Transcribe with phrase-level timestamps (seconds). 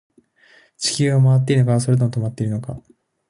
[0.79, 2.75] 地球は回っているのか、それとも止まっているのか